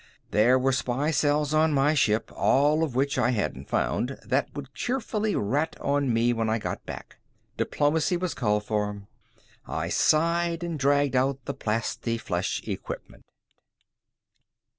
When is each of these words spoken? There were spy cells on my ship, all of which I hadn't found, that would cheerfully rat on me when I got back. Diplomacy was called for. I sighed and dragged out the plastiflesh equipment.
There 0.31 0.57
were 0.57 0.71
spy 0.71 1.11
cells 1.11 1.53
on 1.53 1.73
my 1.75 1.93
ship, 1.93 2.31
all 2.35 2.83
of 2.83 2.95
which 2.95 3.19
I 3.19 3.29
hadn't 3.29 3.69
found, 3.69 4.17
that 4.25 4.47
would 4.55 4.73
cheerfully 4.73 5.35
rat 5.35 5.75
on 5.79 6.11
me 6.11 6.33
when 6.33 6.49
I 6.49 6.57
got 6.57 6.83
back. 6.87 7.17
Diplomacy 7.55 8.17
was 8.17 8.33
called 8.33 8.63
for. 8.65 9.03
I 9.67 9.89
sighed 9.89 10.63
and 10.63 10.79
dragged 10.79 11.15
out 11.15 11.45
the 11.45 11.53
plastiflesh 11.53 12.67
equipment. 12.67 13.25